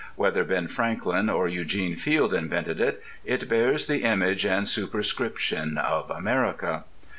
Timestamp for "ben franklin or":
0.43-1.47